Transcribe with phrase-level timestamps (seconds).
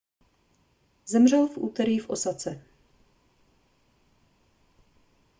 [1.05, 2.61] zemřel v úterý v osace